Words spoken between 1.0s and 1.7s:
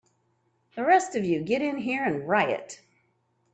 of you get